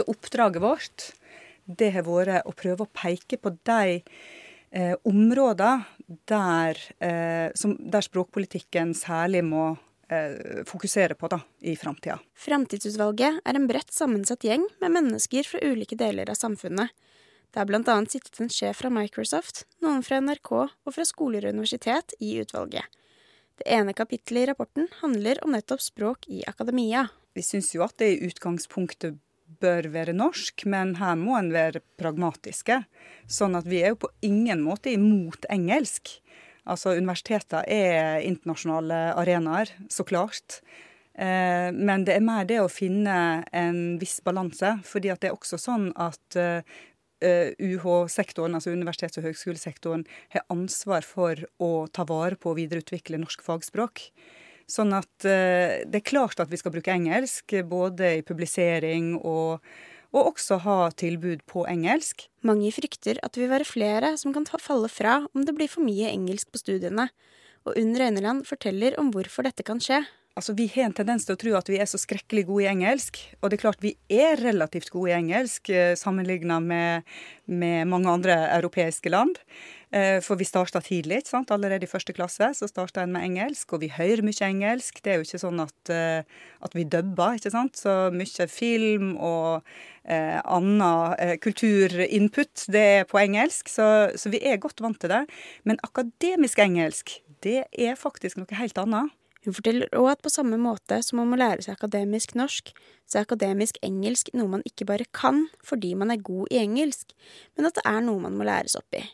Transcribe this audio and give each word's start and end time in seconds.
Så 0.00 0.04
oppdraget 0.08 0.62
vårt 0.62 1.02
det 1.64 1.90
har 1.92 2.06
vært 2.06 2.46
å 2.48 2.54
prøve 2.56 2.86
å 2.86 2.88
peke 2.88 3.36
på 3.36 3.50
de 3.68 3.98
eh, 4.00 4.94
områder 5.04 5.82
der, 6.30 6.80
eh, 7.04 7.52
som, 7.52 7.74
der 7.76 8.06
språkpolitikken 8.06 8.94
særlig 8.96 9.42
må 9.44 9.66
eh, 10.08 10.64
fokusere 10.64 11.18
på 11.20 11.28
da, 11.28 11.42
i 11.60 11.76
framtida. 11.76 12.16
Framtidsutvalget 12.32 13.42
er 13.44 13.60
en 13.60 13.68
bredt 13.68 13.92
sammensatt 13.92 14.48
gjeng 14.48 14.64
med 14.80 14.96
mennesker 14.96 15.44
fra 15.52 15.60
ulike 15.68 16.00
deler 16.00 16.32
av 16.32 16.40
samfunnet. 16.40 16.96
Det 17.52 17.60
har 17.60 17.76
annet 17.76 18.16
sittet 18.16 18.40
en 18.40 18.48
sjef 18.48 18.80
fra 18.80 18.88
Microsoft, 18.94 19.66
noen 19.84 20.00
fra 20.06 20.24
NRK 20.24 20.52
og 20.56 20.94
fra 20.96 21.04
skoler 21.04 21.44
og 21.44 21.58
universitet 21.58 22.16
i 22.24 22.38
utvalget. 22.40 22.88
Det 23.60 23.68
ene 23.68 23.92
kapittelet 23.92 24.46
i 24.46 24.52
rapporten 24.54 24.88
handler 25.04 25.44
om 25.44 25.52
nettopp 25.52 25.84
språk 25.84 26.30
i 26.32 26.46
akademia. 26.48 27.10
Vi 27.36 27.44
syns 27.44 27.74
jo 27.74 27.84
at 27.84 28.00
det 28.00 28.14
i 28.14 28.22
utgangspunktet 28.30 29.20
bør 29.62 29.88
være 29.92 30.16
norsk, 30.16 30.64
men 30.70 30.96
her 31.00 31.16
må 31.20 31.36
en 31.38 31.52
være 31.54 31.82
pragmatiske. 32.00 32.82
Sånn 33.30 33.56
at 33.58 33.68
vi 33.70 33.82
er 33.84 33.94
jo 33.94 34.02
på 34.06 34.12
ingen 34.26 34.64
måte 34.64 34.92
imot 34.92 35.46
engelsk. 35.52 36.16
Altså 36.70 36.94
Universiteter 36.98 37.66
er 37.70 38.20
internasjonale 38.26 39.00
arenaer, 39.18 39.72
så 39.92 40.04
klart. 40.06 40.60
Eh, 41.14 41.70
men 41.74 42.04
det 42.06 42.16
er 42.16 42.24
mer 42.24 42.46
det 42.48 42.60
å 42.62 42.70
finne 42.70 43.44
en 43.52 43.98
viss 44.00 44.20
balanse. 44.24 44.78
fordi 44.84 45.12
det 45.20 45.30
er 45.30 45.36
også 45.36 45.58
sånn 45.58 45.90
at 45.96 46.36
eh, 46.36 46.62
UH-sektoren, 47.20 48.54
altså 48.54 48.72
universitets- 48.72 49.18
og 49.20 49.26
høgskolesektoren, 49.28 50.06
har 50.30 50.46
ansvar 50.48 51.04
for 51.04 51.36
å 51.60 51.88
ta 51.92 52.04
vare 52.08 52.36
på 52.36 52.52
og 52.52 52.60
videreutvikle 52.60 53.20
norsk 53.20 53.42
fagspråk. 53.44 54.08
Sånn 54.70 54.94
at 54.94 55.26
eh, 55.26 55.82
det 55.90 56.00
er 56.00 56.06
klart 56.06 56.40
at 56.42 56.50
vi 56.50 56.58
skal 56.60 56.74
bruke 56.74 56.92
engelsk, 56.94 57.56
både 57.66 58.12
i 58.20 58.26
publisering 58.26 59.16
og, 59.18 59.64
og 60.14 60.30
også 60.32 60.60
ha 60.64 60.78
tilbud 60.94 61.42
på 61.50 61.64
engelsk. 61.70 62.28
Mange 62.46 62.70
frykter 62.74 63.18
at 63.24 63.34
det 63.34 63.44
vil 63.44 63.52
være 63.52 63.68
flere 63.68 64.14
som 64.20 64.34
kan 64.36 64.46
falle 64.46 64.90
fra 64.92 65.24
om 65.34 65.46
det 65.46 65.56
blir 65.58 65.70
for 65.70 65.82
mye 65.86 66.12
engelsk 66.12 66.52
på 66.54 66.62
studiene. 66.62 67.10
Og 67.66 67.76
Unn 67.76 67.92
Røyneland 67.98 68.46
forteller 68.48 68.96
om 69.00 69.10
hvorfor 69.12 69.44
dette 69.44 69.66
kan 69.66 69.82
skje. 69.82 70.04
Altså, 70.38 70.54
Vi 70.56 70.68
har 70.74 70.86
en 70.86 70.94
tendens 70.94 71.26
til 71.26 71.34
å 71.34 71.40
tro 71.40 71.56
at 71.58 71.68
vi 71.68 71.80
er 71.82 71.88
så 71.90 71.98
skrekkelig 71.98 72.46
gode 72.46 72.64
i 72.64 72.70
engelsk. 72.70 73.18
Og 73.42 73.50
det 73.50 73.58
er 73.58 73.64
klart 73.64 73.82
vi 73.82 73.96
er 74.08 74.38
relativt 74.40 74.92
gode 74.94 75.10
i 75.10 75.18
engelsk 75.18 75.66
sammenligna 75.66 75.98
sammenlignet 76.00 76.62
med, 76.70 77.02
med 77.46 77.90
mange 77.90 78.08
andre 78.08 78.36
europeiske 78.54 79.10
land. 79.10 79.36
Eh, 79.90 80.20
for 80.22 80.38
vi 80.38 80.46
starta 80.46 80.80
tidlig. 80.80 81.24
sant? 81.26 81.50
Allerede 81.50 81.82
i 81.82 81.90
første 81.90 82.14
klasse 82.14 82.52
så 82.54 82.68
starta 82.70 83.02
en 83.02 83.12
med 83.12 83.26
engelsk, 83.26 83.72
og 83.74 83.82
vi 83.82 83.90
hører 83.90 84.22
mye 84.22 84.46
engelsk. 84.46 85.02
Det 85.02 85.12
er 85.12 85.18
jo 85.18 85.26
ikke 85.26 85.42
sånn 85.42 85.62
at, 85.64 85.90
eh, 85.90 86.22
at 86.62 86.76
vi 86.78 86.84
dubber, 86.84 87.34
ikke 87.34 87.50
sant. 87.50 87.74
Så 87.76 88.12
mye 88.14 88.46
film 88.46 89.16
og 89.18 89.66
eh, 90.04 90.38
annen 90.44 91.16
eh, 91.18 91.36
kulturinput, 91.42 92.68
det 92.70 92.86
er 93.00 93.08
på 93.10 93.18
engelsk. 93.18 93.68
Så, 93.68 94.14
så, 94.14 94.30
vi 94.30 94.38
er 94.46 94.62
godt 94.62 94.80
vant 94.80 95.00
til 95.02 95.10
det. 95.10 95.24
Men 95.64 95.82
akademisk 95.82 96.62
engelsk, 96.62 97.18
det 97.42 97.64
er 97.72 97.98
faktisk 97.98 98.38
noe 98.38 98.62
helt 98.62 98.78
annet. 98.78 99.10
Hun 99.46 99.56
forteller 99.56 99.88
òg 99.96 100.10
at 100.12 100.24
på 100.24 100.32
samme 100.32 100.58
måte 100.60 100.98
som 101.04 101.20
man 101.22 101.30
må 101.30 101.38
lære 101.40 101.64
seg 101.64 101.78
akademisk 101.78 102.34
norsk, 102.36 102.74
så 103.08 103.20
er 103.20 103.28
akademisk 103.28 103.78
engelsk 103.86 104.28
noe 104.36 104.50
man 104.58 104.66
ikke 104.68 104.88
bare 104.88 105.08
kan 105.16 105.46
fordi 105.64 105.94
man 105.96 106.12
er 106.12 106.20
god 106.24 106.52
i 106.52 106.60
engelsk, 106.60 107.14
men 107.56 107.70
at 107.70 107.78
det 107.78 107.86
er 107.88 108.04
noe 108.04 108.20
man 108.20 108.36
må 108.36 108.48
læres 108.48 108.76
opp 108.76 108.98
i. 108.98 109.04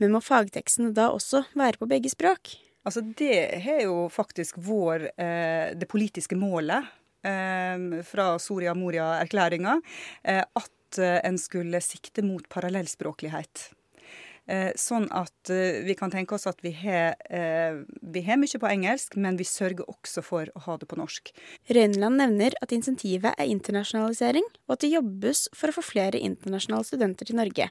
Men 0.00 0.14
må 0.14 0.22
fagtekstene 0.24 0.94
da 0.96 1.10
også 1.12 1.44
være 1.54 1.78
på 1.78 1.88
begge 1.90 2.10
språk? 2.10 2.56
Altså 2.88 3.02
Det 3.04 3.36
er 3.60 3.82
jo 3.84 4.08
faktisk 4.08 4.56
vår, 4.64 5.10
eh, 5.20 5.76
det 5.76 5.88
politiske 5.88 6.36
målet 6.36 6.88
eh, 7.22 8.02
fra 8.08 8.38
Soria 8.40 8.74
Moria-erklæringa. 8.74 9.76
Eh, 10.24 10.40
at 10.40 10.98
eh, 10.98 11.20
en 11.28 11.36
skulle 11.38 11.82
sikte 11.84 12.24
mot 12.24 12.48
parallellspråklighet. 12.48 13.70
Eh, 14.50 14.70
sånn 14.78 15.08
at 15.14 15.52
eh, 15.52 15.80
vi 15.86 15.96
kan 15.98 16.12
tenke 16.12 16.36
oss 16.36 16.48
at 16.50 16.60
vi 16.64 16.72
har, 16.74 17.16
vi 18.00 18.22
har 18.26 18.38
mye 18.40 18.60
på 18.60 18.70
engelsk, 18.70 19.16
men 19.20 19.38
vi 19.38 19.46
sørger 19.46 19.88
også 19.90 20.22
for 20.24 20.50
å 20.54 20.64
ha 20.66 20.76
det 20.80 20.88
på 20.90 20.98
norsk. 20.98 21.32
Røyneland 21.70 22.20
nevner 22.20 22.56
at 22.62 22.74
insentivet 22.74 23.34
er 23.36 23.50
internasjonalisering, 23.50 24.46
og 24.68 24.76
at 24.76 24.84
det 24.84 24.94
jobbes 24.94 25.46
for 25.56 25.70
å 25.70 25.76
få 25.78 25.86
flere 25.86 26.20
internasjonale 26.20 26.88
studenter 26.88 27.28
til 27.28 27.38
Norge 27.40 27.70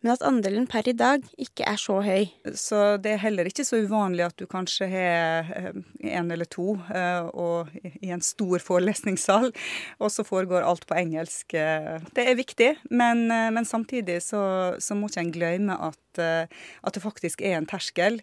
men 0.00 0.12
at 0.14 0.22
andelen 0.22 0.66
per 0.70 0.86
i 0.86 0.94
dag 0.94 1.24
ikke 1.40 1.66
er 1.66 1.78
så 1.80 1.98
høy. 2.04 2.28
Så 2.54 2.80
det 3.02 3.16
er 3.16 3.22
heller 3.24 3.48
ikke 3.50 3.66
så 3.66 3.80
uvanlig 3.82 4.28
at 4.28 4.38
du 4.38 4.46
kanskje 4.50 4.86
har 4.92 5.50
eh, 5.58 5.80
en 6.14 6.30
eller 6.30 6.46
to 6.50 6.76
eh, 6.94 7.26
og 7.32 7.72
i 7.98 8.12
en 8.14 8.22
stor 8.22 8.62
forelesningssal, 8.62 9.50
og 9.98 10.12
så 10.14 10.26
foregår 10.26 10.66
alt 10.66 10.86
på 10.88 10.98
engelsk. 11.00 11.56
Eh, 11.58 11.98
det 12.14 12.28
er 12.30 12.38
viktig, 12.38 12.70
men, 12.90 13.26
men 13.26 13.66
samtidig 13.66 14.20
så, 14.22 14.42
så 14.78 14.94
må 14.94 15.10
ikke 15.10 15.26
en 15.26 15.34
glemme 15.34 15.80
at, 15.90 16.17
at 16.18 16.94
det 16.94 17.02
faktisk 17.02 17.42
er 17.42 17.58
en 17.58 17.68
terskel 17.68 18.20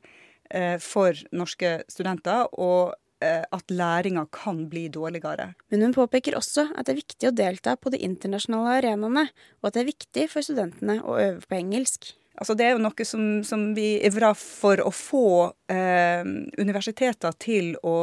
for 0.80 1.18
norske 1.34 1.80
studenter. 1.90 2.46
og 2.54 2.94
Eh, 3.24 3.44
at 3.52 3.72
læringa 3.72 4.26
kan 4.32 4.66
bli 4.70 4.88
dårligere. 4.92 5.54
Men 5.72 5.82
hun 5.82 5.94
påpeker 5.96 6.36
også 6.36 6.68
at 6.76 6.86
det 6.86 6.94
er 6.94 7.00
viktig 7.00 7.30
å 7.30 7.36
delta 7.36 7.78
på 7.80 7.94
de 7.94 8.02
internasjonale 8.04 8.74
arenaene, 8.82 9.30
og 9.62 9.70
at 9.70 9.78
det 9.78 9.84
er 9.86 9.88
viktig 9.88 10.26
for 10.34 10.44
studentene 10.44 10.98
å 11.00 11.16
øve 11.22 11.48
på 11.48 11.56
engelsk. 11.56 12.12
Altså 12.36 12.58
det 12.60 12.68
er 12.68 12.76
jo 12.76 12.84
noe 12.84 13.08
som, 13.08 13.24
som 13.48 13.70
vi 13.78 13.94
ivrer 14.04 14.36
for 14.36 14.84
å 14.84 14.92
få 14.92 15.28
eh, 15.72 16.28
universiteter 16.60 17.40
til 17.40 17.78
å 17.88 17.98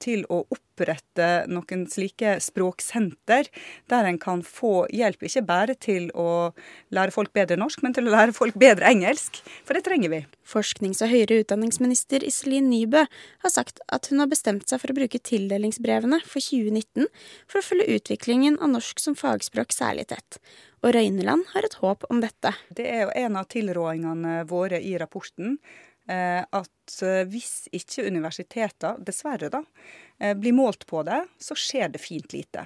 til 0.00 0.22
å 0.32 0.46
opprette 0.78 1.28
noen 1.50 1.86
slike 1.90 2.38
språksenter, 2.42 3.48
der 3.90 4.08
en 4.08 4.18
kan 4.18 4.42
få 4.46 4.86
hjelp 4.94 5.26
ikke 5.26 5.44
bare 5.46 5.74
til 5.74 6.10
å 6.14 6.52
lære 6.94 7.14
folk 7.14 7.32
bedre 7.34 7.58
norsk, 7.58 7.82
men 7.82 7.94
til 7.96 8.08
å 8.08 8.14
lære 8.14 8.36
folk 8.36 8.54
bedre 8.58 8.86
engelsk. 8.88 9.42
For 9.66 9.74
det 9.74 9.84
trenger 9.88 10.12
vi. 10.12 10.22
Forsknings- 10.48 11.02
og 11.02 11.10
høyere 11.10 11.42
utdanningsminister 11.42 12.24
Iselin 12.24 12.70
Nybø 12.70 13.04
har 13.04 13.52
sagt 13.52 13.82
at 13.92 14.08
hun 14.08 14.22
har 14.22 14.30
bestemt 14.30 14.68
seg 14.68 14.80
for 14.80 14.92
å 14.92 14.98
bruke 14.98 15.18
tildelingsbrevene 15.18 16.22
for 16.24 16.40
2019 16.40 17.08
for 17.48 17.60
å 17.60 17.66
følge 17.66 17.98
utviklingen 17.98 18.58
av 18.62 18.72
norsk 18.72 19.02
som 19.02 19.18
fagspråk 19.18 19.74
særlig 19.74 20.08
tett. 20.14 20.40
Og 20.84 20.94
Røyneland 20.94 21.48
har 21.52 21.66
et 21.66 21.78
håp 21.82 22.06
om 22.08 22.20
dette. 22.22 22.54
Det 22.70 22.86
er 22.86 23.04
jo 23.04 23.14
en 23.18 23.36
av 23.40 23.48
tilrådingene 23.50 24.44
våre 24.48 24.78
i 24.78 24.94
rapporten. 25.00 25.58
Eh, 26.08 26.40
at 26.40 27.02
eh, 27.04 27.24
hvis 27.28 27.68
ikke 27.76 28.06
universiteter, 28.08 28.96
dessverre 29.04 29.50
da, 29.52 29.60
eh, 30.20 30.32
blir 30.38 30.56
målt 30.56 30.86
på 30.88 31.02
det, 31.04 31.20
så 31.36 31.56
skjer 31.58 31.92
det 31.92 32.00
fint 32.00 32.32
lite. 32.32 32.64